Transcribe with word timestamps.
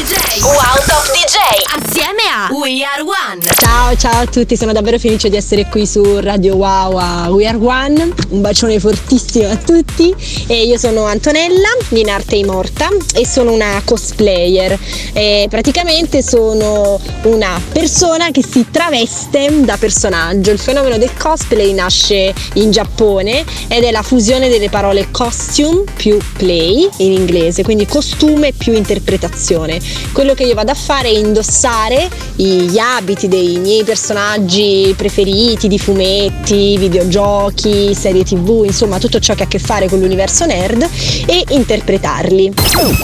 DJ. 0.00 0.40
Wow 0.56 0.80
Top 0.88 1.19
DJ. 1.30 1.36
Assieme 1.76 2.22
a 2.28 2.52
We 2.52 2.82
Are 2.82 3.02
One. 3.02 3.40
Ciao, 3.54 3.94
ciao 3.96 4.22
a 4.22 4.26
tutti, 4.26 4.56
sono 4.56 4.72
davvero 4.72 4.98
felice 4.98 5.28
di 5.28 5.36
essere 5.36 5.66
qui 5.66 5.86
su 5.86 6.18
Radio 6.18 6.56
Wow 6.56 6.96
a 6.96 7.30
We 7.30 7.46
Are 7.46 7.56
One. 7.56 8.12
Un 8.30 8.40
bacione 8.40 8.80
fortissimo 8.80 9.48
a 9.48 9.54
tutti. 9.56 10.12
E 10.48 10.64
io 10.64 10.76
sono 10.76 11.04
Antonella, 11.04 11.68
in 11.90 12.08
arte 12.08 12.34
immorta, 12.34 12.88
e 13.14 13.24
sono 13.24 13.52
una 13.52 13.80
cosplayer. 13.84 14.76
E 15.12 15.46
praticamente 15.48 16.20
sono 16.20 17.00
una 17.22 17.62
persona 17.72 18.32
che 18.32 18.42
si 18.42 18.66
traveste 18.68 19.64
da 19.64 19.76
personaggio. 19.76 20.50
Il 20.50 20.58
fenomeno 20.58 20.98
del 20.98 21.16
cosplay 21.16 21.72
nasce 21.72 22.34
in 22.54 22.72
Giappone 22.72 23.44
ed 23.68 23.84
è 23.84 23.92
la 23.92 24.02
fusione 24.02 24.48
delle 24.48 24.68
parole 24.68 25.12
costume 25.12 25.84
più 25.94 26.18
play 26.36 26.88
in 26.96 27.12
inglese, 27.12 27.62
quindi 27.62 27.86
costume 27.86 28.52
più 28.52 28.72
interpretazione. 28.72 29.80
Quello 30.12 30.34
che 30.34 30.42
io 30.42 30.54
vado 30.54 30.72
a 30.72 30.74
fare 30.74 31.08
è 31.08 31.18
indossare 31.20 32.08
gli 32.34 32.78
abiti 32.78 33.28
dei 33.28 33.58
miei 33.58 33.84
personaggi 33.84 34.94
preferiti 34.96 35.68
di 35.68 35.78
fumetti, 35.78 36.76
videogiochi, 36.76 37.94
serie 37.94 38.24
tv, 38.24 38.62
insomma 38.64 38.98
tutto 38.98 39.18
ciò 39.18 39.34
che 39.34 39.42
ha 39.42 39.46
a 39.46 39.48
che 39.48 39.58
fare 39.58 39.88
con 39.88 40.00
l'universo 40.00 40.46
nerd 40.46 40.88
e 41.26 41.44
interpretarli. 41.48 42.52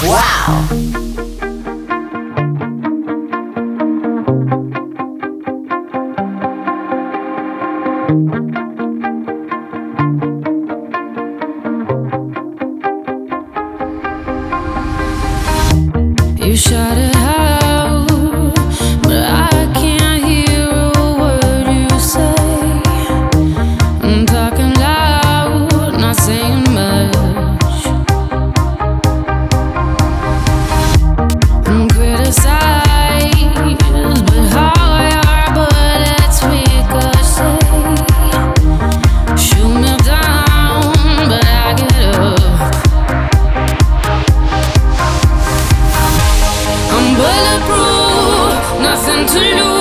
Wow! 0.03 1.16
to 49.25 49.41
lose. 49.41 49.76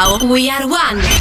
We 0.00 0.48
are 0.48 0.66
one. 0.66 1.19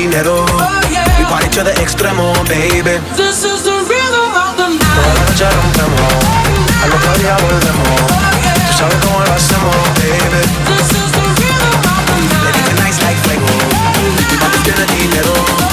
Dinero. 0.00 0.46
To 1.50 1.64
the 1.64 1.72
extremo, 1.82 2.32
baby. 2.46 2.94
This 3.16 3.44
is 3.44 3.64
the 3.64 3.74
rhythm 3.90 4.30
of 4.44 4.54
the 4.56 4.68
night. 4.70 4.94
Toda 4.94 5.12
la 5.14 5.24
noche 5.26 5.46
rompemos, 5.50 6.14
al 6.84 6.90
otro 6.94 7.12
día 7.18 7.36
volvemos. 7.42 8.00
Tú 8.68 8.72
sabes 8.78 8.96
cómo 9.04 9.18
lo 9.18 9.32
hacemos, 9.32 9.76
baby. 9.98 10.42
This 10.70 10.90
is 10.94 11.10
the 11.10 11.24
rhythm 11.40 11.74
of 11.90 12.02
the 12.06 12.16
night. 12.30 12.54
Baby, 12.54 12.60
tonight's 12.70 13.02
like 13.02 13.18
fuego. 13.24 13.50
Dinero. 14.96 15.69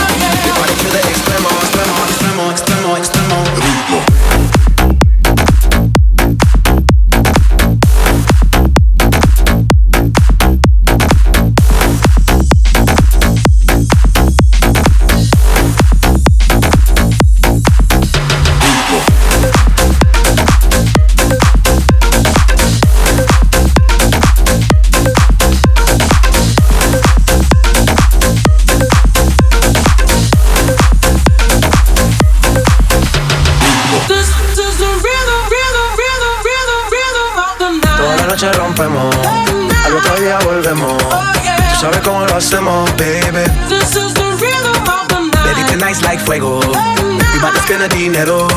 Noche 38.38 38.52
rompemos, 38.54 39.16
al 39.86 39.96
otro 39.96 40.16
día 40.18 40.38
volvemos. 40.46 40.96
Tú 41.04 41.80
sabes 41.82 42.00
cómo 42.02 42.24
lo 42.26 42.36
hacemos, 42.36 42.88
baby. 42.96 43.44
This 43.68 43.96
is 43.96 44.14
the 44.14 44.22
rhythm 44.40 44.88
of 44.88 45.08
the 45.08 45.16
Baby, 45.44 45.62
night. 45.62 45.72
tonight's 45.72 46.02
like 46.04 46.20
fuego. 46.20 46.60
We 46.60 47.40
bout 47.40 47.54
to 47.56 47.60
spend 47.62 47.82
the 47.82 47.90
dinero. 47.90 48.48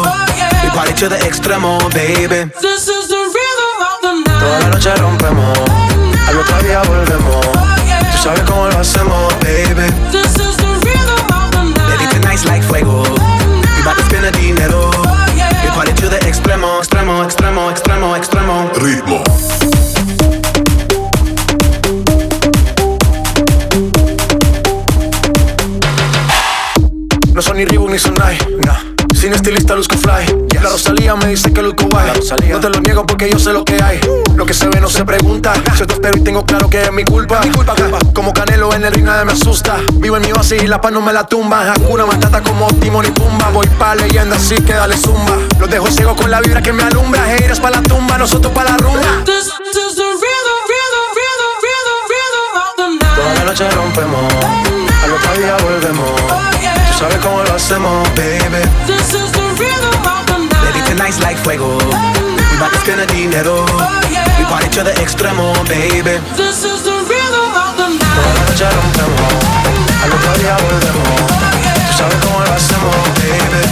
We 0.63 0.69
party 0.77 0.93
to 1.01 1.09
the 1.09 1.17
extremo, 1.25 1.79
baby. 1.95 2.51
This 2.61 2.89
is 2.89 3.09
the 3.09 3.17
rhythm 3.17 3.81
of 3.81 4.25
the 4.25 4.31
Toda 4.31 4.59
la 4.59 4.59
night. 4.69 4.75
noche 4.75 4.95
rompemos, 4.97 5.59
al 6.29 6.39
otro 6.39 6.59
día 6.63 6.83
volvemos. 6.83 7.47
Tú 8.13 8.19
sabes 8.23 8.43
cómo 8.43 8.69
lo 8.69 8.79
hacemos, 8.81 9.33
baby. 9.41 9.89
This 10.13 10.37
is 10.37 10.57
the 10.59 10.69
rhythm 10.85 11.25
of 11.33 11.51
the 11.53 11.81
Baby, 11.89 12.05
night. 12.05 12.11
tonight's 12.21 12.45
like 12.45 12.63
fuego. 12.63 13.03
We 13.77 13.83
bout 13.83 13.97
to 13.97 14.03
spend 14.05 14.25
the 14.25 14.33
dinero. 14.33 14.91
We 15.63 15.69
party 15.71 15.95
to 15.95 16.09
the 16.11 16.19
extremo, 16.27 16.81
extremo, 16.83 17.25
extremo, 17.25 17.71
extremo, 17.71 18.15
extremo. 18.17 18.69
Ritmo. 18.75 19.60
No 27.41 27.45
son 27.47 27.57
ni 27.57 27.65
Reebok 27.65 27.89
ni 27.89 27.99
Sonai, 27.99 28.37
nah. 28.67 28.77
Sin 29.15 29.33
estilista 29.33 29.75
luzco 29.75 29.97
fly. 29.97 30.49
La 30.63 30.69
Rosalía 30.69 31.17
me 31.17 31.29
dice 31.29 31.51
que 31.51 31.63
luzco 31.63 31.87
guay. 31.87 32.11
No 32.51 32.61
te 32.61 32.69
lo 32.69 32.81
niego 32.81 33.07
porque 33.07 33.31
yo 33.31 33.39
sé 33.39 33.55
lo 33.55 33.65
que 33.65 33.83
hay. 33.83 33.99
Lo 34.37 34.45
que 34.45 34.53
se 34.53 34.69
ve 34.69 34.79
no 34.79 34.91
se 34.91 35.07
pregunta. 35.07 35.55
Yo 35.79 35.87
te 35.87 35.95
espero 35.95 36.19
y 36.19 36.21
tengo 36.21 36.45
claro 36.45 36.69
que 36.69 36.83
es 36.83 36.93
mi 36.93 37.03
culpa. 37.03 37.41
Mi 37.41 37.51
culpa, 37.51 37.75
culpa. 37.75 37.99
Como 38.13 38.35
Canelo 38.35 38.75
en 38.75 38.85
el 38.85 38.93
ring 38.93 39.07
nadie 39.07 39.25
me 39.25 39.33
asusta. 39.33 39.79
Vivo 39.95 40.19
en 40.19 40.23
mi 40.23 40.33
oasis 40.33 40.63
y 40.63 40.67
la 40.67 40.83
paz 40.83 40.93
no 40.93 41.01
me 41.01 41.15
la 41.15 41.27
tumba. 41.27 41.73
Hakuna 41.73 42.05
Matata 42.05 42.43
como 42.43 42.67
Timon 42.75 43.07
y 43.07 43.11
Pumba. 43.11 43.49
Voy 43.55 43.67
pa' 43.79 43.95
leyenda 43.95 44.37
así 44.37 44.57
que 44.57 44.75
dale 44.75 44.99
zumba. 44.99 45.39
Los 45.59 45.71
dejo 45.71 45.87
ciego 45.91 46.15
con 46.15 46.31
la 46.31 46.43
vibra 46.43 46.61
que 46.61 46.75
me 46.75 46.83
alumbra. 46.83 47.25
Haters 47.25 47.59
pa' 47.59 47.71
la 47.71 47.81
tumba, 47.81 48.19
nosotros 48.19 48.53
pa' 48.53 48.65
la 48.65 48.77
rumba. 48.77 49.01
This 49.25 49.47
is 49.47 49.97
the 49.97 50.03
rhythm, 50.03 50.61
rhythm, 50.69 51.07
rhythm, 51.17 51.53
rhythm, 51.65 52.01
rhythm 52.13 52.57
of 52.59 53.01
the 53.01 53.17
Toda 53.17 53.29
la 53.29 53.35
night. 53.35 53.47
noche 53.47 53.71
rompemos. 53.71 54.35
Al 55.05 55.13
otro 55.13 55.33
día 55.41 55.57
volvemos. 55.57 56.60
Sabes 57.01 57.17
cómo 57.19 57.43
lo 57.43 57.55
hacemos, 57.55 58.09
baby. 58.15 58.61
This 58.87 59.15
is 59.15 59.33
the 59.33 59.41
rhythm 59.57 60.05
of 60.05 60.27
the 60.27 60.39
night. 60.39 60.65
Baby, 60.69 60.81
night. 60.81 60.89
tonight's 60.91 61.21
like 61.23 61.39
fuego. 61.39 61.79
We 61.79 62.57
bout 62.61 62.73
to 62.73 62.79
spend 62.79 63.01
the 63.01 63.07
dinero. 63.07 63.65
Oh, 63.65 64.01
we 64.39 64.45
party 64.45 64.69
to 64.77 64.85
the 64.85 64.93
extremo, 65.01 65.55
baby. 65.67 66.21
This 66.37 66.63
is 66.65 66.83
the 66.85 66.93
rhythm 66.93 67.57
of 67.57 67.73
the 67.81 67.89
night. 67.89 68.15
Toda 68.15 68.35
la 68.37 68.43
noche 68.45 68.67
rompemos. 68.69 69.33
Al 70.05 70.13
otro 70.13 70.33
día 70.41 70.57
volvemos. 70.61 71.09
Oh, 71.09 71.89
Tú 71.89 71.97
sabes 71.97 72.17
cómo 72.21 72.41
lo 72.45 72.53
hacemos, 72.53 72.97
baby. 73.17 73.70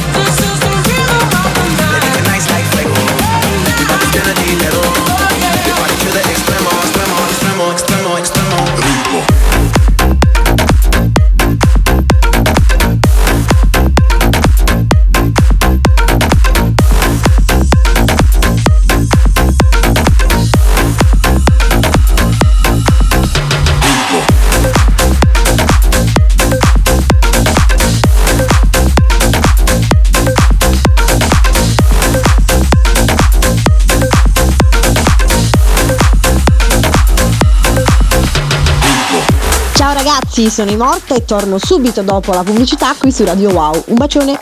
Ragazzi, 40.38 40.54
sono 40.54 40.70
Imorta 40.70 41.16
e 41.16 41.24
torno 41.24 41.58
subito 41.58 42.02
dopo 42.02 42.32
la 42.32 42.44
pubblicità 42.44 42.94
qui 42.96 43.10
su 43.10 43.24
Radio 43.24 43.50
Wow. 43.50 43.82
Un 43.86 43.96
bacione. 43.96 44.38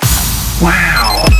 Yes, 0.60 1.35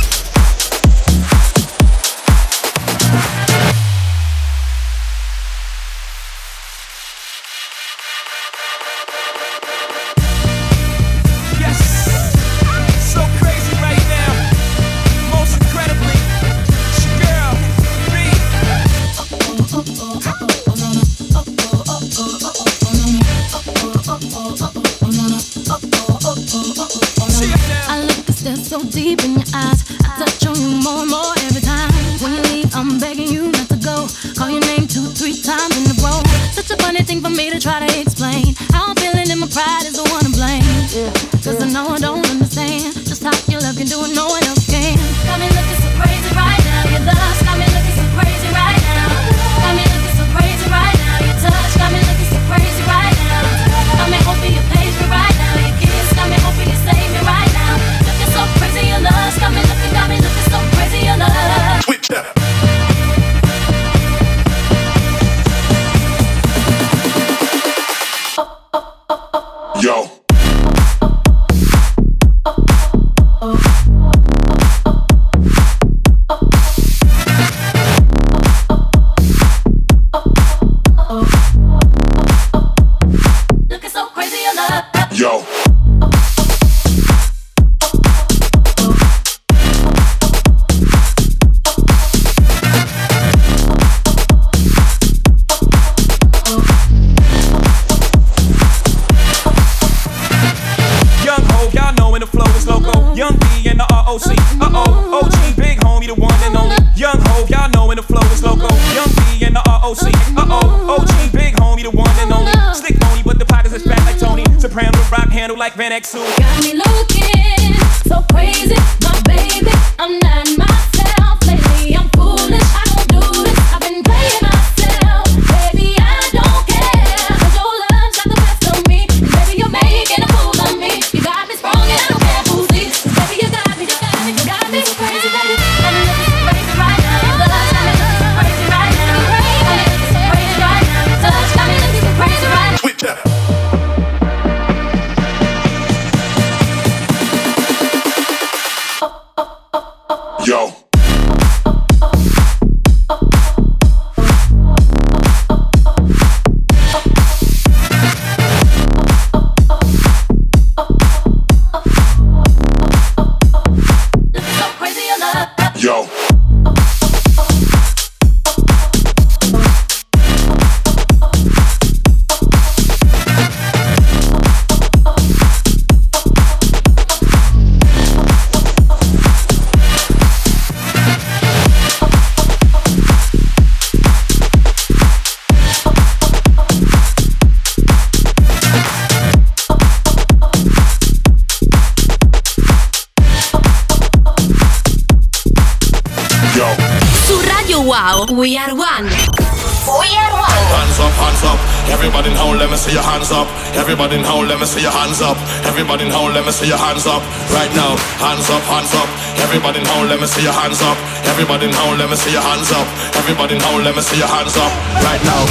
see 210.37 210.43
your 210.43 210.53
hands 210.53 210.81
up. 210.81 210.97
Everybody 211.25 211.67
now, 211.67 211.97
let 211.97 212.09
me 212.09 212.15
see 212.15 212.31
your 212.31 212.41
hands 212.41 212.71
up. 212.71 212.87
Everybody 213.17 213.57
now, 213.57 213.77
let 213.81 213.95
me 213.95 214.01
see 214.01 214.17
your 214.17 214.27
hands 214.27 214.55
up. 214.55 214.71
Right 215.01 215.23
now, 215.25 215.41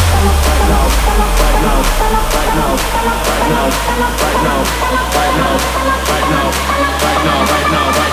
right 0.47 0.65
now, 0.71 0.87
right 1.43 1.59
now, 1.67 1.79
right 2.37 2.53
now, 2.55 2.71
right 3.11 3.47
now, 3.51 3.67
right 4.23 4.41
now, 4.47 4.63
right 5.17 5.35
now, 5.39 5.55
right 6.07 6.27
now, 6.31 6.47
right 7.03 7.21
now, 7.25 7.41
right 7.43 7.71
now, 7.73 7.87
right 7.87 7.99
now. 7.99 8.06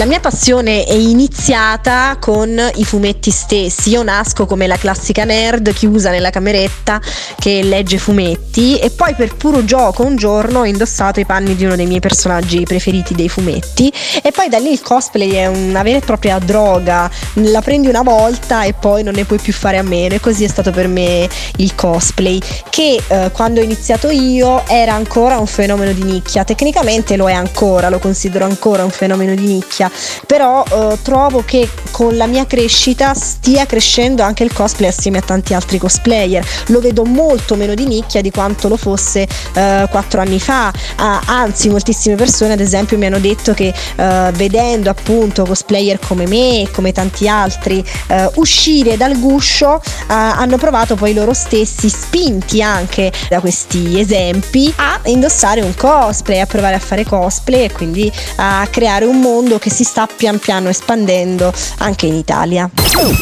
La 0.00 0.06
mia 0.06 0.18
passione 0.18 0.84
è 0.84 0.94
iniziata 0.94 2.16
con 2.18 2.58
i 2.76 2.84
fumetti 2.86 3.30
stessi. 3.30 3.90
Io 3.90 4.02
nasco 4.02 4.46
come 4.46 4.66
la 4.66 4.78
classica 4.78 5.24
nerd 5.24 5.74
chiusa 5.74 6.08
nella 6.08 6.30
cameretta 6.30 7.02
che 7.38 7.62
legge 7.62 7.98
fumetti 7.98 8.78
e 8.78 8.88
poi 8.88 9.14
per 9.14 9.36
puro 9.36 9.62
gioco 9.62 10.02
un 10.02 10.16
giorno 10.16 10.60
ho 10.60 10.64
indossato 10.64 11.20
i 11.20 11.26
panni 11.26 11.54
di 11.54 11.66
uno 11.66 11.76
dei 11.76 11.84
miei 11.84 12.00
personaggi 12.00 12.62
preferiti 12.62 13.14
dei 13.14 13.28
fumetti 13.28 13.92
e 14.22 14.30
poi 14.32 14.48
da 14.48 14.56
lì 14.56 14.72
il 14.72 14.80
cosplay 14.80 15.32
è 15.32 15.46
una 15.48 15.82
vera 15.82 15.98
e 15.98 16.00
propria 16.00 16.38
droga. 16.38 17.10
La 17.34 17.60
prendi 17.60 17.88
una 17.88 18.00
volta 18.00 18.62
e 18.62 18.72
poi 18.72 19.02
non 19.02 19.12
ne 19.12 19.26
puoi 19.26 19.38
più 19.38 19.52
fare 19.52 19.76
a 19.76 19.82
meno 19.82 20.14
e 20.14 20.20
così 20.20 20.44
è 20.44 20.48
stato 20.48 20.70
per 20.70 20.88
me 20.88 21.28
il 21.56 21.74
cosplay 21.74 22.40
che 22.70 23.02
eh, 23.06 23.30
quando 23.34 23.60
ho 23.60 23.62
iniziato 23.62 24.08
io 24.08 24.66
era 24.66 24.94
ancora 24.94 25.36
un 25.36 25.46
fenomeno 25.46 25.92
di 25.92 26.04
nicchia. 26.04 26.42
Tecnicamente 26.42 27.16
lo 27.16 27.28
è 27.28 27.34
ancora, 27.34 27.90
lo 27.90 27.98
considero 27.98 28.46
ancora 28.46 28.82
un 28.82 28.90
fenomeno 28.90 29.34
di 29.34 29.44
nicchia, 29.44 29.88
però 30.26 30.62
eh, 30.64 30.98
trovo 31.02 31.42
che 31.44 31.68
con 31.90 32.16
la 32.16 32.26
mia 32.26 32.46
crescita 32.46 33.14
stia 33.14 33.66
crescendo 33.66 34.22
anche 34.22 34.44
il 34.44 34.52
cosplay 34.52 34.88
assieme 34.88 35.18
a 35.18 35.22
tanti 35.22 35.54
altri 35.54 35.78
cosplayer. 35.78 36.46
Lo 36.66 36.80
vedo 36.80 37.04
molto 37.04 37.56
meno 37.56 37.74
di 37.74 37.86
nicchia 37.86 38.20
di 38.20 38.30
quanto 38.30 38.68
lo 38.68 38.76
fosse 38.76 39.26
eh, 39.54 39.86
quattro 39.90 40.20
anni 40.20 40.40
fa. 40.40 40.72
Ah, 40.96 41.22
anzi, 41.26 41.68
moltissime 41.68 42.14
persone, 42.14 42.52
ad 42.52 42.60
esempio, 42.60 42.98
mi 42.98 43.06
hanno 43.06 43.18
detto 43.18 43.52
che 43.52 43.72
eh, 43.96 44.30
vedendo 44.34 44.90
appunto 44.90 45.44
cosplayer 45.44 45.98
come 45.98 46.26
me 46.26 46.62
e 46.62 46.70
come 46.70 46.92
tanti 46.92 47.28
altri 47.28 47.84
eh, 48.08 48.30
uscire 48.36 48.96
dal 48.96 49.18
guscio, 49.18 49.80
eh, 49.80 50.12
hanno 50.12 50.56
provato 50.56 50.94
poi 50.94 51.14
loro 51.14 51.34
stessi, 51.34 51.88
spinti 51.88 52.62
anche 52.62 53.12
da 53.28 53.40
questi 53.40 53.98
esempi, 53.98 54.72
a 54.76 55.00
indossare 55.04 55.60
un 55.60 55.74
cosplay, 55.74 56.40
a 56.40 56.46
provare 56.46 56.74
a 56.74 56.78
fare 56.78 57.04
cosplay 57.04 57.64
e 57.64 57.72
quindi 57.72 58.10
a 58.36 58.66
creare 58.70 59.04
un 59.04 59.20
mondo 59.20 59.58
che 59.58 59.69
si 59.70 59.84
sta 59.84 60.06
pian 60.06 60.38
piano 60.38 60.68
espandendo 60.68 61.52
anche 61.78 62.06
in 62.06 62.14
Italia. 62.14 62.68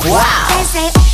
Wow! 0.04 1.07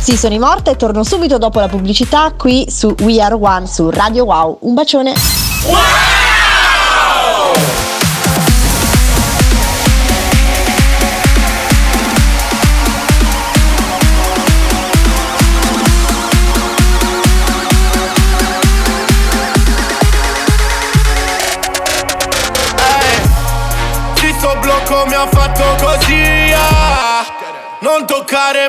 Sì, 0.00 0.16
sono 0.16 0.32
Immorta 0.32 0.70
e 0.70 0.76
torno 0.76 1.04
subito 1.04 1.36
dopo 1.36 1.60
la 1.60 1.68
pubblicità 1.68 2.32
qui 2.34 2.66
su 2.70 2.94
We 3.02 3.20
Are 3.20 3.34
One 3.34 3.66
su 3.66 3.90
Radio 3.90 4.24
Wow. 4.24 4.56
Un 4.60 4.72
bacione! 4.72 5.14
Wow! 5.66 6.39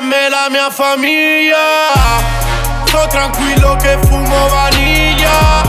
me 0.02 0.28
la 0.28 0.48
mia 0.50 0.70
famiglia. 0.70 1.56
Sto 2.84 3.06
tranquillo 3.08 3.76
che 3.76 3.98
fumo 4.06 4.48
vaniglia. 4.48 5.62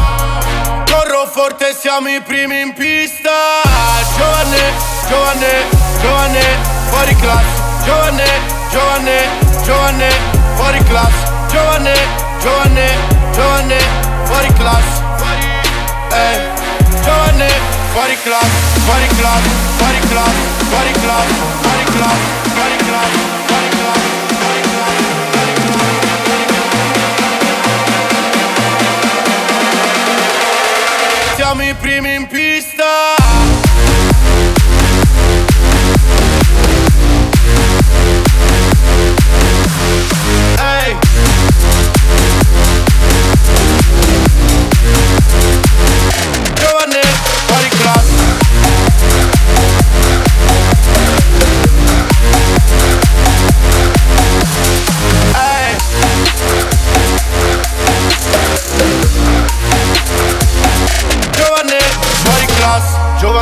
Corro 0.89 1.25
forte, 1.31 1.75
siamo 1.77 2.09
i 2.09 2.21
primi 2.21 2.61
in 2.61 2.73
pista. 2.73 3.61
Giovane, 4.17 4.71
giovane, 5.07 5.51
giovane, 6.01 6.41
fuori 6.89 7.15
classe. 7.15 7.61
Giovane, 7.85 8.25
giovane, 8.71 9.27
giovane, 9.63 10.09
fuori 10.55 10.83
classe. 10.83 11.31
Giovane, 11.49 11.93
giovane, 12.39 12.97
giovane, 13.31 13.77
fuori 14.23 14.53
classe. 14.53 15.01
Eh, 16.11 16.15
hey. 16.15 16.61
Giovane, 17.03 17.47
fuori 17.91 18.17
classe, 18.23 18.79
fuori 18.85 19.07
classe, 19.17 19.49
fuori 19.77 19.99
classe, 20.09 20.31
fuori 20.69 20.91
classe, 20.91 21.33
fuori 21.61 21.83
classe, 21.83 22.23
fuori 22.53 22.75
classe, 22.75 23.17
fuori 23.47 23.69
classe. 23.69 23.82
siamo 31.53 31.69
i 31.69 31.75
primi 31.75 32.15
in 32.15 32.27
pista. 32.27 33.02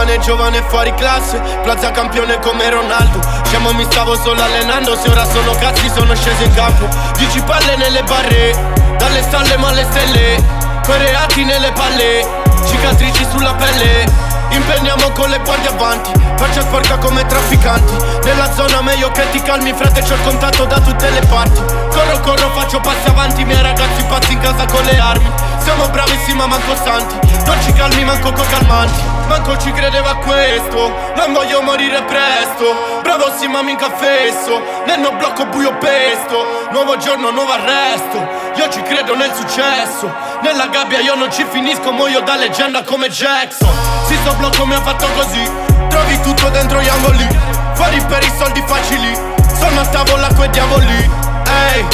giovane, 0.01 0.19
giovane 0.19 0.63
fuori 0.67 0.93
classe. 0.95 1.39
Plaza 1.61 1.91
campione 1.91 2.39
come 2.39 2.69
Ronaldo. 2.69 3.19
Siamo 3.49 3.71
mi 3.73 3.83
stavo 3.83 4.15
solo 4.15 4.41
allenando 4.41 4.95
Se 4.95 5.09
ora 5.09 5.25
sono 5.25 5.53
cazzi 5.59 5.89
sono 5.93 6.15
sceso 6.15 6.43
in 6.43 6.53
campo. 6.53 6.87
Dieci 7.17 7.39
palle 7.41 7.75
nelle 7.75 8.01
barre 8.03 8.95
Dalle 8.97 9.21
stalle 9.21 9.57
ma 9.57 9.67
alle 9.67 9.85
stelle. 9.89 10.43
Con 10.83 10.97
reati 10.97 11.43
nelle 11.43 11.71
palle 11.73 12.25
Cicatrici 12.65 13.25
sulla 13.29 13.53
pelle. 13.53 14.29
Impegniamo 14.49 15.11
con 15.11 15.29
le 15.29 15.39
guardie 15.39 15.69
avanti 15.69 16.11
Faccia 16.35 16.61
sporca 16.61 16.97
come 16.97 17.25
trafficanti. 17.25 17.93
Nella 18.23 18.51
zona 18.53 18.81
meglio 18.81 19.11
che 19.11 19.29
ti 19.31 19.41
calmi 19.41 19.71
Frate 19.73 20.01
c'ho 20.01 20.13
il 20.13 20.21
contatto 20.23 20.65
da 20.65 20.79
tutte 20.79 21.09
le 21.09 21.21
parti. 21.27 21.61
Corro 21.89 22.19
corro 22.21 22.49
faccio 22.49 22.79
passi 22.79 23.07
avanti 23.07 23.43
Miei 23.45 23.61
ragazzi 23.61 24.03
pazzi 24.07 24.33
in 24.33 24.39
casa 24.39 24.65
con 24.65 24.83
le 24.83 24.97
armi. 24.97 25.31
Siamo 25.63 25.87
bravissimi 25.89 26.37
ma 26.37 26.47
manco 26.47 26.75
santi. 26.75 27.15
Non 27.45 27.61
ci 27.61 27.71
calmi 27.73 28.03
manco 28.03 28.33
con 28.33 28.45
calmanti. 28.47 28.99
Manco 29.27 29.57
ci 29.57 29.71
credeva 29.71 30.09
a 30.09 30.15
questo. 30.15 30.91
Non 31.15 31.33
voglio 31.33 31.61
morire 31.61 32.01
presto. 32.03 32.99
Bravo 33.03 33.31
sì 33.37 33.47
ma 33.47 33.61
minca 33.61 33.89
fesso. 33.91 34.59
Nel 34.87 34.99
mio 34.99 35.11
blocco 35.13 35.45
buio 35.45 35.77
pesto. 35.77 36.67
Nuovo 36.71 36.97
giorno, 36.97 37.29
nuovo 37.29 37.51
arresto. 37.51 38.17
Io 38.55 38.69
ci 38.69 38.81
credo 38.81 39.15
nel 39.15 39.31
successo. 39.35 40.11
Nella 40.41 40.67
gabbia 40.67 40.99
io 40.99 41.13
non 41.13 41.31
ci 41.31 41.45
finisco 41.47 41.91
Muoio 41.91 42.21
da 42.21 42.35
leggenda 42.35 42.83
come 42.83 43.09
Jackson. 43.09 43.69
Si 44.07 44.15
sto 44.15 44.33
blocco 44.33 44.65
mi 44.65 44.73
ha 44.73 44.81
fatto 44.81 45.07
così. 45.15 45.47
Trovi 45.89 46.19
tutto 46.21 46.49
dentro 46.49 46.81
gli 46.81 46.89
angoli. 46.89 47.27
Fuori 47.73 48.01
per 48.07 48.23
i 48.23 48.31
soldi 48.35 48.63
facili. 48.65 49.15
Sono 49.59 49.81
a 49.81 49.85
tavola 49.85 50.27
quei 50.33 50.49
diavoli. 50.49 51.09
Ehi, 51.45 51.85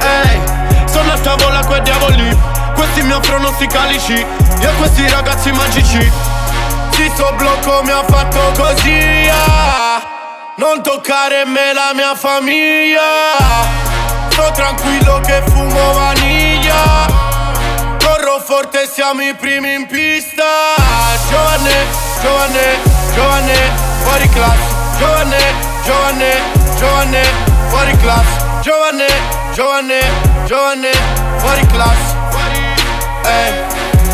ehi. 0.00 0.42
Sono 0.84 1.12
a 1.12 1.18
tavola 1.18 1.64
quei 1.64 1.80
diavoli 1.80 2.53
Questi 2.74 3.02
mi 3.02 3.12
offrono 3.12 3.52
sti 3.54 3.66
calici. 3.66 4.14
Io 4.14 4.72
questi 4.78 5.08
ragazzi 5.08 5.50
magici. 5.52 6.12
Sì, 6.90 7.10
sto 7.14 7.32
blocco 7.36 7.82
mi 7.82 7.90
ha 7.90 8.04
fatto 8.06 8.52
così 8.56 9.28
ah. 9.30 10.00
Non 10.56 10.82
toccare 10.82 11.44
me 11.44 11.72
la 11.72 11.90
mia 11.94 12.14
famiglia. 12.14 13.00
Sto 14.28 14.50
tranquillo 14.52 15.20
che 15.20 15.42
fumo 15.46 15.92
vaniglia. 15.92 17.06
Corro 17.98 18.40
forte, 18.40 18.88
siamo 18.88 19.22
i 19.22 19.34
primi 19.34 19.74
in 19.74 19.86
pista. 19.86 20.44
Giovane, 21.28 21.86
giovane, 22.22 22.78
giovane, 23.14 23.70
fuori 24.02 24.28
classe. 24.28 24.82
Giovane, 24.98 25.38
giovane, 25.84 26.32
giovane, 26.78 27.22
fuori 27.68 27.96
classe. 27.96 28.42
Giovane, 28.60 29.06
giovane, 29.52 30.00
giovane, 30.46 30.90
fuori 31.38 31.66
classe 31.66 32.03
Eh, 33.26 33.52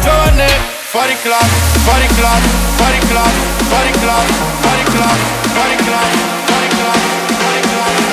giovane, 0.00 0.46
fuori 0.90 1.16
classe, 1.22 1.78
fuori 1.84 2.06
classe, 2.06 2.48
fuori 2.76 2.98
classe, 3.08 3.38
fuori 3.68 3.90
classe, 3.90 4.32
fuori 4.60 4.82
classe, 4.82 5.22
fuori 5.52 5.76
classe, 5.76 6.16
fuori 6.44 6.68
classe, 6.68 7.08
fuori 7.34 7.60
classe 7.60 8.08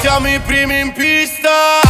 Siamo 0.00 0.28
i 0.28 0.38
primi 0.40 0.80
in 0.80 0.92
pista 0.92 1.85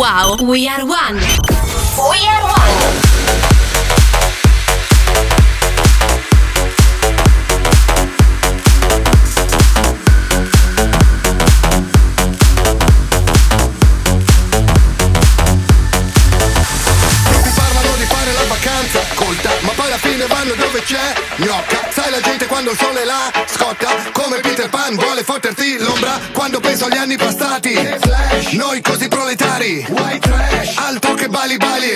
Wow, 0.00 0.38
We 0.40 0.66
Are 0.66 0.86
One. 0.86 1.49
Proletari 29.60 30.74
Altro 30.74 31.14
che 31.14 31.28
bali 31.28 31.56
bali. 31.56 31.88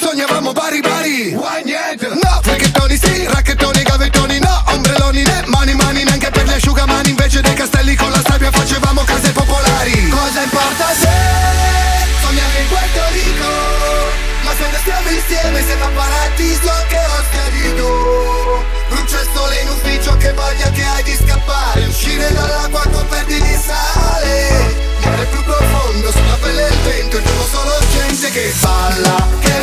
Sognavamo 0.00 0.52
bari 0.52 0.80
bari. 0.80 1.32
No, 1.32 2.40
fricchettoni 2.42 2.96
sì, 2.96 3.26
racchettoni, 3.26 3.82
gavettoni 3.82 4.38
no. 4.38 4.62
Ombrelloni 4.68 5.22
né, 5.22 5.42
mani 5.46 5.74
mani 5.74 6.04
neanche 6.04 6.30
per 6.30 6.44
gli 6.46 6.52
asciugamani. 6.52 7.10
Invece 7.10 7.40
dei 7.40 7.54
castelli 7.54 7.94
con 7.96 8.10
la 8.10 8.22
sabbia 8.24 8.50
facevamo 8.50 9.02
case 9.02 9.32
popolari. 9.32 10.08
Cosa 10.08 10.42
importa 10.42 10.86
se 10.94 11.10
sogniamo 12.22 12.58
in 12.58 12.68
Puerto 12.68 13.00
Rico? 13.12 13.50
Ma 14.44 14.52
se 14.54 14.62
non 14.70 14.80
stiamo 14.80 15.08
insieme 15.10 15.66
sembra 15.66 15.88
paradiso 15.88 16.70
anche 16.70 17.01
balla, 28.60 29.28
che 29.40 29.61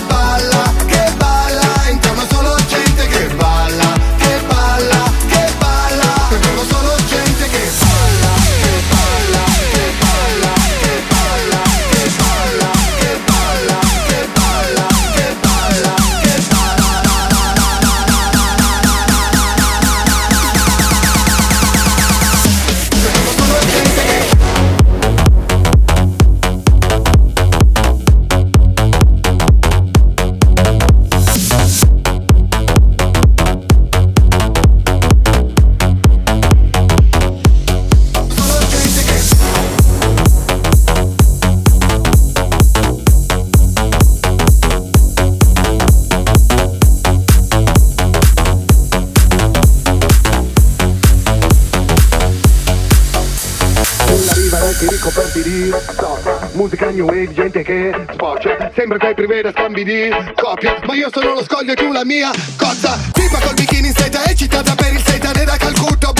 Musica 56.89 56.91
new 56.91 57.05
wave, 57.05 57.33
gente 57.33 57.61
che 57.63 57.93
spoccia 58.11 58.71
Sembra 58.73 58.97
che 58.97 59.13
preveda 59.13 59.51
scambi 59.51 59.83
di 59.83 60.09
coppia 60.35 60.79
Ma 60.85 60.95
io 60.95 61.09
sono 61.11 61.33
lo 61.33 61.43
scoglio 61.43 61.73
e 61.73 61.75
tu 61.75 61.91
la 61.91 62.05
mia 62.05 62.31
cozza. 62.57 62.97
Tipa 63.11 63.39
col 63.39 63.53
bikini 63.53 63.87
in 63.87 63.93
seta 63.93 64.23
eccitata 64.25 64.75
per 64.75 64.93
il 64.93 65.03
seta 65.03 65.31
Ne 65.31 65.43
da 65.43 65.57
Calcutta 65.57 66.09
o 66.09 66.13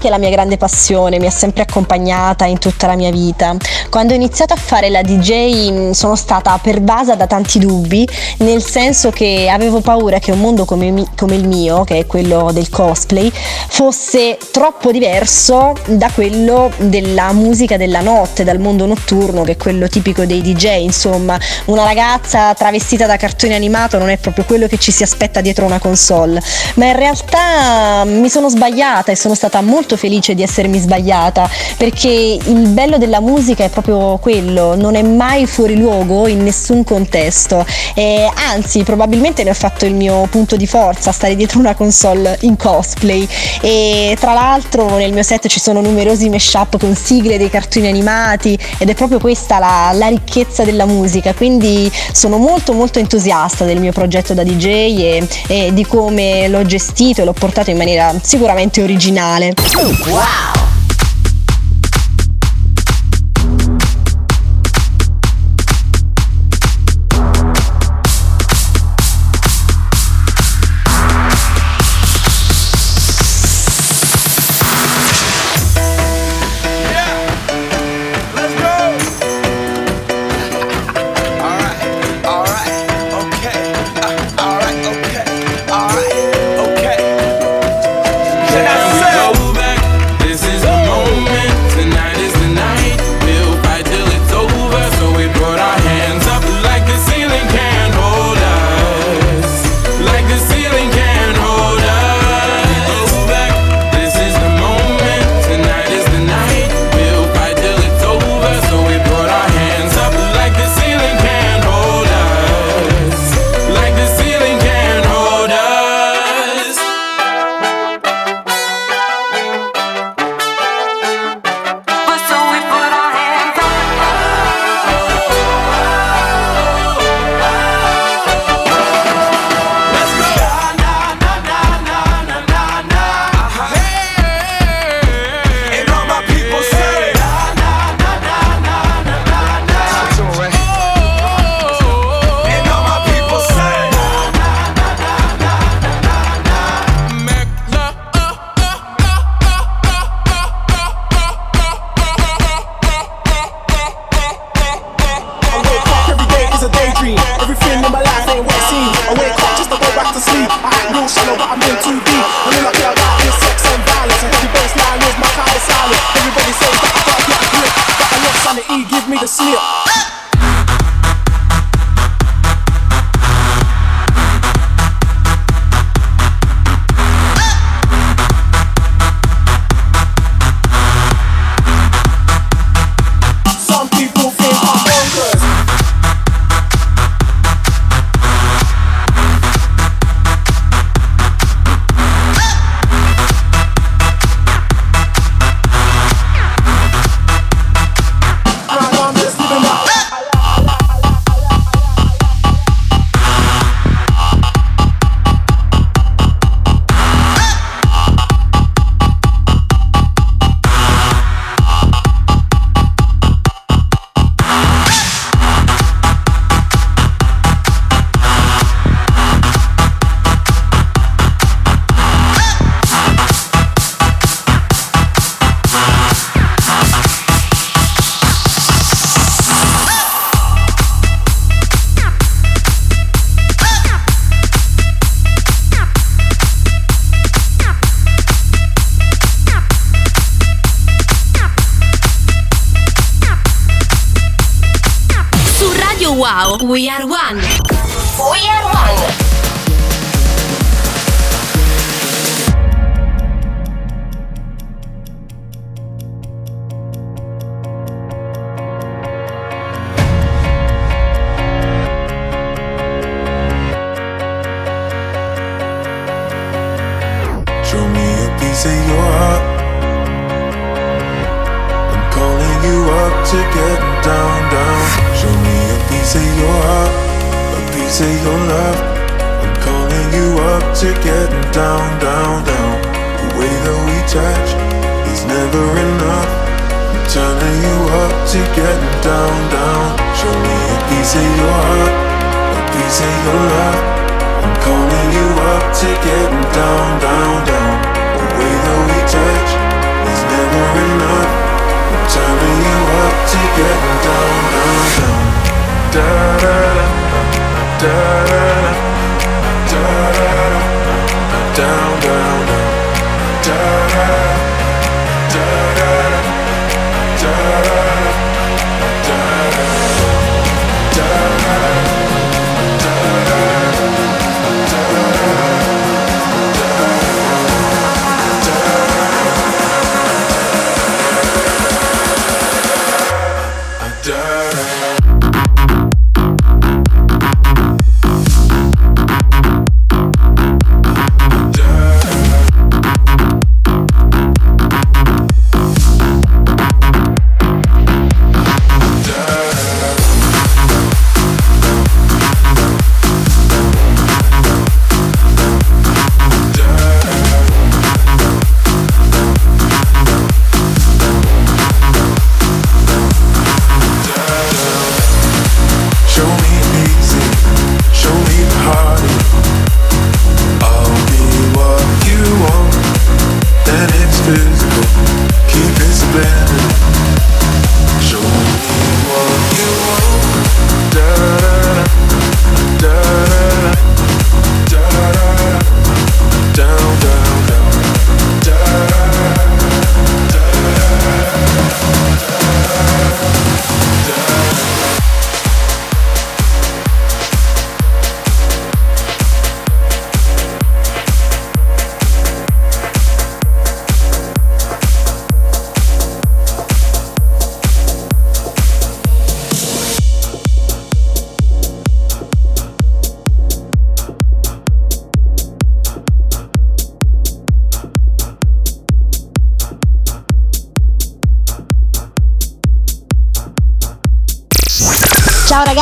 musica 0.00 0.08
è 0.08 0.10
la 0.10 0.18
mia 0.18 0.30
grande 0.30 0.56
passione, 0.56 1.18
mi 1.18 1.26
ha 1.26 1.30
sempre 1.30 1.62
accompagnata 1.62 2.46
in 2.46 2.58
tutta 2.58 2.86
la 2.86 2.96
mia 2.96 3.10
vita. 3.10 3.54
Quando 3.90 4.12
ho 4.12 4.16
iniziato 4.16 4.54
a 4.54 4.56
fare 4.56 4.88
la 4.88 5.02
DJ 5.02 5.70
mh, 5.70 5.90
sono 5.90 6.16
stata 6.16 6.58
pervasa 6.62 7.14
da 7.14 7.26
tanti 7.26 7.58
dubbi, 7.58 8.08
nel 8.38 8.64
senso 8.64 9.10
che 9.10 9.48
avevo 9.52 9.80
paura 9.80 10.18
che 10.18 10.32
un 10.32 10.40
mondo 10.40 10.64
come, 10.64 11.04
come 11.16 11.34
il 11.34 11.46
mio, 11.46 11.84
che 11.84 11.98
è 11.98 12.06
quello 12.06 12.50
del 12.52 12.70
cosplay, 12.70 13.30
fosse 13.68 14.38
troppo 14.50 14.90
diverso 14.90 15.74
da 15.86 16.10
quello 16.12 16.70
della 16.78 17.32
musica 17.32 17.76
della 17.76 18.00
notte, 18.00 18.44
dal 18.44 18.58
mondo 18.58 18.86
notturno, 18.86 19.42
che 19.42 19.52
è 19.52 19.56
quello 19.56 19.88
tipico 19.88 20.24
dei 20.24 20.40
DJ. 20.40 20.82
Insomma, 20.82 21.38
una 21.66 21.84
ragazza 21.84 22.54
travestita 22.54 23.06
da 23.06 23.16
cartone 23.16 23.54
animato 23.54 23.98
non 23.98 24.08
è 24.08 24.16
proprio 24.16 24.44
quello 24.44 24.66
che 24.66 24.78
ci 24.78 24.92
si 24.92 25.02
aspetta 25.02 25.40
dietro 25.40 25.66
una 25.66 25.78
console. 25.78 26.40
Ma 26.76 26.86
in 26.86 26.96
realtà 26.96 28.04
mi 28.04 28.28
sono 28.28 28.48
sbagliata 28.48 29.12
e 29.12 29.16
sono 29.16 29.34
stata 29.34 29.60
molto 29.60 29.89
felice 29.96 30.34
di 30.34 30.42
essermi 30.42 30.78
sbagliata 30.78 31.48
perché 31.76 32.08
il 32.08 32.68
bello 32.68 32.98
della 32.98 33.20
musica 33.20 33.64
è 33.64 33.68
proprio 33.68 34.18
quello, 34.18 34.74
non 34.76 34.94
è 34.94 35.02
mai 35.02 35.46
fuori 35.46 35.76
luogo 35.76 36.26
in 36.26 36.42
nessun 36.42 36.84
contesto. 36.84 37.64
E 37.94 38.30
anzi, 38.34 38.82
probabilmente 38.82 39.44
ne 39.44 39.50
ho 39.50 39.54
fatto 39.54 39.86
il 39.86 39.94
mio 39.94 40.26
punto 40.30 40.56
di 40.56 40.66
forza, 40.66 41.12
stare 41.12 41.36
dietro 41.36 41.58
una 41.58 41.74
console 41.74 42.36
in 42.42 42.56
cosplay. 42.56 43.26
E 43.60 44.16
tra 44.18 44.32
l'altro 44.32 44.96
nel 44.96 45.12
mio 45.12 45.22
set 45.22 45.46
ci 45.48 45.60
sono 45.60 45.80
numerosi 45.80 46.28
mashup 46.28 46.78
con 46.78 46.94
sigle 46.94 47.38
dei 47.38 47.50
cartoni 47.50 47.88
animati 47.88 48.58
ed 48.78 48.88
è 48.88 48.94
proprio 48.94 49.18
questa 49.18 49.58
la, 49.58 49.90
la 49.94 50.08
ricchezza 50.08 50.64
della 50.64 50.86
musica. 50.86 51.34
Quindi 51.34 51.90
sono 52.12 52.36
molto 52.38 52.72
molto 52.72 52.98
entusiasta 52.98 53.64
del 53.64 53.80
mio 53.80 53.92
progetto 53.92 54.34
da 54.34 54.42
DJ 54.42 54.66
e, 54.66 55.28
e 55.46 55.72
di 55.72 55.86
come 55.86 56.48
l'ho 56.48 56.64
gestito 56.64 57.22
e 57.22 57.24
l'ho 57.24 57.32
portato 57.32 57.70
in 57.70 57.76
maniera 57.76 58.12
sicuramente 58.22 58.82
originale. 58.82 59.54
Wow! 59.82 60.79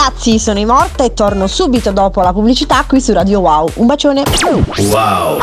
Ragazzi, 0.09 0.39
sono 0.39 0.59
Imorta 0.59 1.05
e 1.05 1.13
torno 1.13 1.47
subito 1.47 1.93
dopo 1.93 2.23
la 2.23 2.33
pubblicità 2.33 2.85
qui 2.87 3.01
su 3.01 3.13
Radio 3.13 3.41
Wow. 3.41 3.71
Un 3.75 3.87
bacione. 3.87 4.23
Wow. 4.43 5.39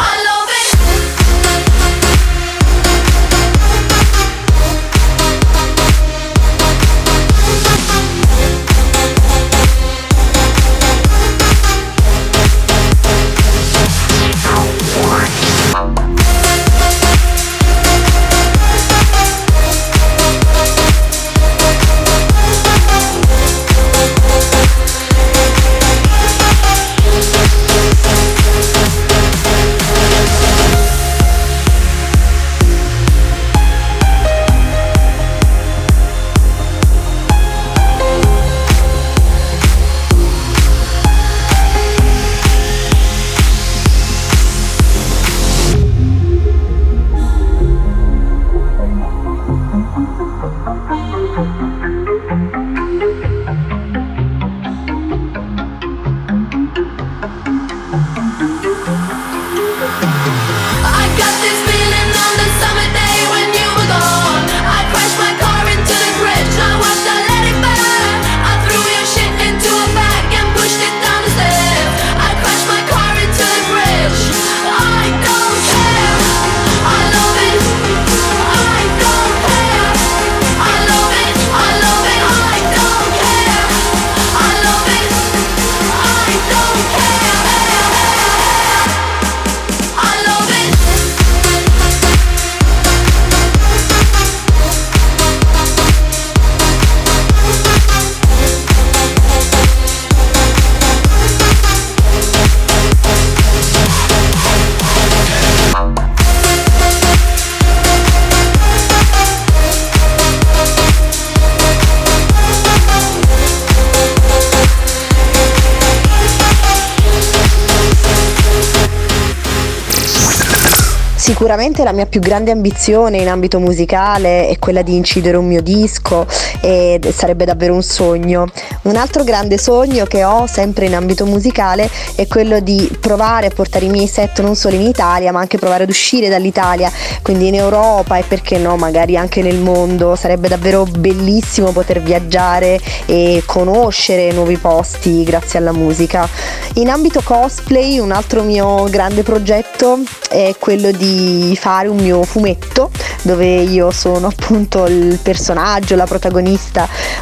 Sicuramente 121.45 121.83
la 121.83 121.91
mia 121.91 122.07
più 122.07 122.21
grande 122.21 122.49
ambizione 122.49 123.19
in 123.19 123.29
ambito 123.29 123.59
musicale 123.59 124.47
è 124.47 124.57
quella 124.57 124.81
di 124.81 124.95
incidere 124.95 125.37
un 125.37 125.45
mio 125.45 125.61
disco 125.61 126.25
e 126.65 126.99
sarebbe 127.13 127.45
davvero 127.45 127.75
un 127.75 127.83
sogno. 127.83 128.47
Un 128.83 128.95
altro 128.95 129.23
grande 129.23 129.59
sogno 129.59 130.05
che 130.05 130.23
ho 130.23 130.47
sempre 130.47 130.87
in 130.87 130.95
ambito 130.95 131.27
musicale 131.27 131.87
è 132.15 132.25
quello 132.25 132.59
di 132.59 132.89
provare 132.99 133.47
a 133.47 133.49
portare 133.51 133.85
i 133.85 133.89
miei 133.89 134.07
set 134.07 134.41
non 134.41 134.55
solo 134.55 134.75
in 134.75 134.81
Italia 134.81 135.31
ma 135.31 135.39
anche 135.39 135.59
provare 135.59 135.83
ad 135.83 135.89
uscire 135.89 136.27
dall'Italia, 136.27 136.91
quindi 137.21 137.47
in 137.47 137.55
Europa 137.55 138.17
e 138.17 138.23
perché 138.27 138.57
no 138.57 138.77
magari 138.77 139.15
anche 139.15 139.43
nel 139.43 139.59
mondo. 139.59 140.15
Sarebbe 140.15 140.47
davvero 140.47 140.85
bellissimo 140.85 141.71
poter 141.71 142.01
viaggiare 142.01 142.79
e 143.05 143.43
conoscere 143.45 144.31
nuovi 144.31 144.57
posti 144.57 145.23
grazie 145.23 145.59
alla 145.59 145.71
musica. 145.71 146.27
In 146.75 146.89
ambito 146.89 147.21
cosplay 147.23 147.99
un 147.99 148.11
altro 148.11 148.41
mio 148.41 148.85
grande 148.85 149.21
progetto 149.21 149.99
è 150.29 150.55
quello 150.57 150.89
di 150.89 151.55
fare 151.59 151.87
un 151.87 151.97
mio 151.97 152.23
fumetto 152.23 152.89
dove 153.21 153.61
io 153.61 153.89
sono 153.91 154.27
appunto 154.27 154.85
il 154.85 155.17
personaggio, 155.21 155.95
la 155.95 156.05
protagonista, 156.05 156.53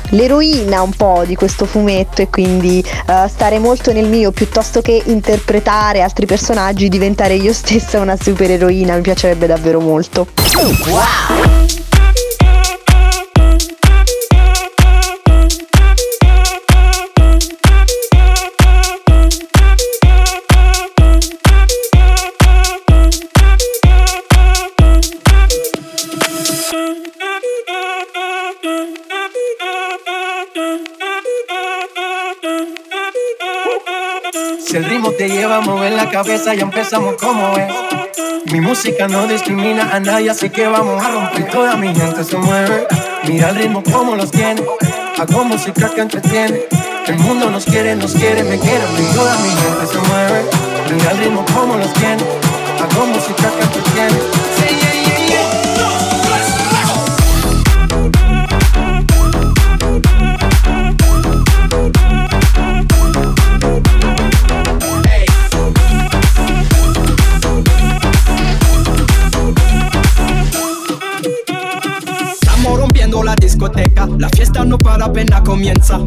l'eroina 0.10 0.82
un 0.82 0.92
po' 0.92 1.24
di 1.26 1.36
questo 1.36 1.66
fumetto 1.66 2.22
e 2.22 2.30
quindi 2.30 2.84
eh, 2.84 3.28
stare 3.28 3.60
molto 3.60 3.92
nel 3.92 4.08
mio 4.08 4.32
piuttosto 4.32 4.82
che 4.82 5.02
interpretare 5.06 6.02
altri 6.02 6.26
personaggi, 6.26 6.90
diventare 6.90 7.36
io 7.36 7.52
stessa 7.54 8.00
una 8.00 8.18
supereroina, 8.20 8.96
mi 8.96 9.02
piacerebbe 9.02 9.48
davvero 9.48 9.80
molto. 9.80 10.28
Si 34.74 34.78
el 34.78 34.86
ritmo 34.86 35.12
te 35.12 35.30
lleva 35.30 35.58
a 35.58 35.62
mover 35.62 35.92
la 35.92 36.10
cabeza, 36.10 36.56
ya 36.56 36.64
empezamos 36.64 37.14
como 37.22 37.56
es. 37.56 37.72
Mi 38.52 38.60
música 38.60 39.08
no 39.08 39.28
discrimina 39.28 39.96
a 39.96 40.00
nadie, 40.00 40.32
así 40.32 40.50
que 40.50 40.66
vamos 40.66 41.00
a 41.00 41.12
romper. 41.12 41.48
Toda 41.52 41.76
mi 41.76 41.94
gente 41.94 42.24
se 42.24 42.36
mueve. 42.38 42.88
Mira 43.28 43.50
el 43.50 43.56
ritmo 43.58 43.84
como 43.84 44.16
los 44.16 44.32
tiene. 44.32 44.64
Hago 45.20 45.44
música 45.44 45.92
que 45.94 46.02
entretiene. 46.02 46.62
El 47.06 47.20
mundo 47.20 47.52
nos 47.52 47.66
quiere, 47.66 47.96
nos 47.96 48.14
quiere, 48.14 48.44
me 48.44 48.58
quiere. 48.58 48.84
Y 48.98 49.16
toda 49.16 49.38
mi 49.38 49.50
gente 49.50 49.86
se 49.86 50.00
mueve. 50.08 50.42
Mira 50.92 51.12
el 51.12 51.18
ritmo 51.20 51.46
como 51.54 51.78
los 51.78 51.94
tiene. 51.94 52.24
Hago 52.82 53.06
música 53.06 53.52
que 53.56 53.64
entretiene. 53.66 55.03
La 74.18 74.30
fiesta 74.30 74.64
no 74.64 74.78
para 74.78 75.06
apenas 75.06 75.42
comienza. 75.42 76.00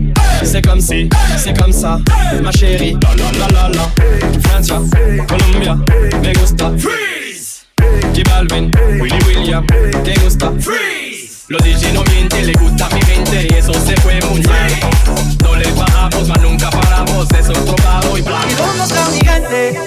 C'est 0.42 0.62
comme 0.62 0.80
si, 0.80 1.08
c'est 1.38 1.56
comme 1.58 1.72
ça, 1.72 1.98
ma 2.42 2.50
chérie. 2.52 2.96
La 3.02 3.14
la 3.14 3.32
la 3.32 3.48
la 3.48 3.68
la. 3.68 4.40
Francia, 4.42 4.80
Colombia, 5.26 5.76
me 6.22 6.32
gusta. 6.34 6.72
Freeze. 6.78 7.66
J 8.14 8.22
Balvin, 8.24 8.70
Willy 9.00 9.18
William, 9.26 9.64
te 10.04 10.14
gusta. 10.22 10.52
Freeze. 10.60 11.44
Los 11.48 11.62
DJ 11.62 11.92
no 11.92 12.02
mienten, 12.04 12.46
le 12.46 12.52
gusta 12.54 12.88
mi 12.92 13.00
mente 13.02 13.46
y 13.48 13.54
eso 13.54 13.72
se 13.72 13.94
fue 14.00 14.18
muy 14.30 14.40
bien. 14.40 15.40
No 15.42 15.54
le 15.54 15.70
bajamos, 15.72 16.28
mas 16.28 16.40
nunca 16.42 16.70
paramos, 16.70 17.30
eso 17.32 17.52
es 17.52 17.58
probado 17.58 18.18
y 18.18 18.22
bla. 18.22 18.40
¿Y 18.50 18.54
dónde 18.54 18.84
está 18.84 19.08
mi 19.10 19.24
gente? 19.24 19.80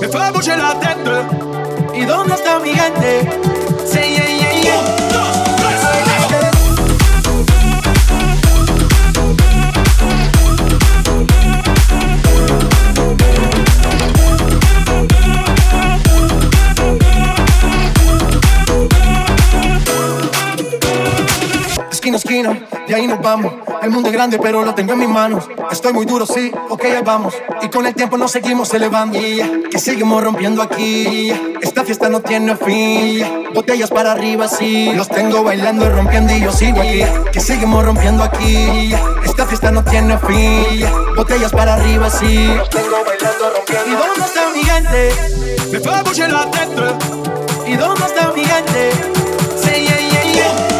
Me 0.00 0.08
fue 0.08 0.30
bouger 0.30 0.58
la 0.58 0.78
tête. 0.78 1.98
¿Y 1.98 2.04
dónde 2.04 2.34
está 2.34 2.58
mi 2.58 2.70
gente? 2.70 3.26
Yeah, 3.92 4.26
yeah, 4.28 4.62
yeah. 4.62 5.05
Esquina, 22.36 22.68
de 22.86 22.94
ahí 22.94 23.06
nos 23.06 23.20
vamos. 23.20 23.52
El 23.82 23.90
mundo 23.90 24.08
es 24.08 24.14
grande, 24.14 24.38
pero 24.38 24.64
lo 24.64 24.74
tengo 24.74 24.92
en 24.92 24.98
mis 24.98 25.08
manos. 25.08 25.44
Estoy 25.70 25.92
muy 25.92 26.06
duro, 26.06 26.26
sí, 26.26 26.52
ok, 26.68 26.84
ahí 26.84 27.02
vamos. 27.04 27.34
Y 27.62 27.68
con 27.68 27.86
el 27.86 27.94
tiempo 27.94 28.16
nos 28.16 28.32
seguimos 28.32 28.72
elevando. 28.74 29.18
Que 29.18 29.78
seguimos 29.78 30.22
rompiendo 30.22 30.62
aquí. 30.62 31.32
Esta 31.60 31.84
fiesta 31.84 32.08
no 32.08 32.20
tiene 32.20 32.56
fin. 32.56 33.50
Botellas 33.54 33.90
para 33.90 34.12
arriba, 34.12 34.48
sí. 34.48 34.92
Los 34.94 35.08
tengo 35.08 35.42
bailando 35.42 35.86
y 35.86 35.88
rompiendo 35.88 36.34
y 36.34 36.40
yo 36.40 36.52
sigo 36.52 36.80
aquí. 36.80 37.02
Que 37.32 37.40
seguimos 37.40 37.84
rompiendo 37.84 38.22
aquí. 38.22 38.92
Esta 39.24 39.46
fiesta 39.46 39.70
no 39.70 39.84
tiene 39.84 40.18
fin. 40.18 40.86
Botellas 41.16 41.52
para 41.52 41.74
arriba, 41.74 42.10
sí. 42.10 42.46
Los 42.56 42.70
tengo 42.70 42.96
bailando, 43.04 43.50
rompiendo. 43.54 43.86
¿Y 43.86 43.92
dónde 43.92 44.24
está 44.24 44.50
mi 44.54 44.64
gente? 44.64 45.70
Me 45.72 45.80
fais 45.80 46.02
bouger 46.02 46.32
la 46.32 46.50
tête. 46.50 47.70
¿Y 47.70 47.76
dónde 47.76 48.04
está 48.06 48.32
mi 48.34 48.44
gente? 48.44 48.90
Say 49.62 49.84
yeah, 49.84 49.98
yeah, 49.98 50.32
yeah. 50.32 50.75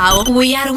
Wow, 0.00 0.24
We 0.30 0.54
Are 0.54 0.69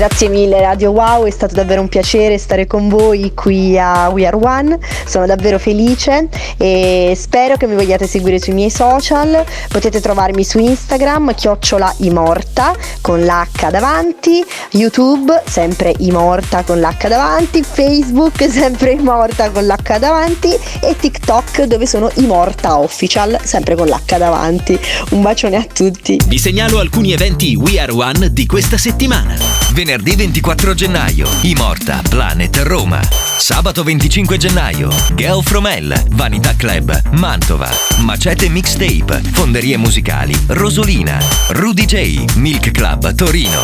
Grazie 0.00 0.30
mille 0.30 0.62
Radio 0.62 0.92
Wow, 0.92 1.26
è 1.26 1.30
stato 1.30 1.54
davvero 1.54 1.82
un 1.82 1.88
piacere 1.88 2.38
stare 2.38 2.66
con 2.66 2.88
voi 2.88 3.32
qui 3.34 3.78
a 3.78 4.08
We 4.08 4.26
Are 4.26 4.34
One, 4.34 4.78
sono 5.04 5.26
davvero 5.26 5.58
felice 5.58 6.26
e 6.56 7.12
spero 7.14 7.58
che 7.58 7.66
mi 7.66 7.74
vogliate 7.74 8.06
seguire 8.06 8.38
sui 8.38 8.54
miei 8.54 8.70
social, 8.70 9.44
potete 9.68 10.00
trovarmi 10.00 10.42
su 10.42 10.58
Instagram 10.58 11.34
chiocciola 11.34 11.96
imorta 11.98 12.74
con 13.02 13.20
l'H 13.20 13.68
davanti, 13.70 14.42
YouTube 14.70 15.42
sempre 15.44 15.92
imorta 15.98 16.62
con 16.62 16.80
l'H 16.80 17.06
davanti, 17.06 17.62
Facebook 17.62 18.42
sempre 18.50 18.92
imorta 18.92 19.50
con 19.50 19.66
l'H 19.66 19.98
davanti 19.98 20.48
e 20.80 20.96
TikTok 20.98 21.64
dove 21.64 21.84
sono 21.84 22.10
imorta 22.14 22.78
official 22.78 23.38
sempre 23.42 23.74
con 23.74 23.86
l'H 23.86 24.16
davanti. 24.16 24.80
Un 25.10 25.20
bacione 25.20 25.56
a 25.56 25.66
tutti. 25.70 26.18
Vi 26.26 26.38
segnalo 26.38 26.78
alcuni 26.78 27.12
eventi 27.12 27.54
We 27.54 27.78
Are 27.78 27.92
One 27.92 28.32
di 28.32 28.46
questa 28.46 28.78
settimana. 28.78 29.59
Venerdì 29.82 30.14
24 30.14 30.74
gennaio, 30.74 31.26
Imorta, 31.40 32.02
Planet 32.06 32.54
Roma. 32.64 33.00
Sabato 33.38 33.82
25 33.82 34.36
gennaio, 34.36 34.90
Girl 35.14 35.42
From 35.42 35.66
Hell, 35.66 36.04
Vanità 36.10 36.54
Club, 36.54 37.00
Mantova. 37.12 37.70
Macete 38.00 38.50
Mixtape, 38.50 39.22
Fonderie 39.32 39.78
Musicali, 39.78 40.38
Rosolina. 40.48 41.18
Rudy 41.48 41.86
J, 41.86 42.24
Milk 42.34 42.72
Club 42.72 43.14
Torino. 43.14 43.62